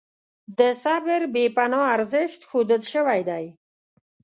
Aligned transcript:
د 0.57 0.59
صبر 0.83 1.21
بې 1.33 1.45
پناه 1.55 1.85
ارزښت 1.95 2.39
ښودل 2.49 2.81
شوی 2.93 3.21
دی. 3.29 3.45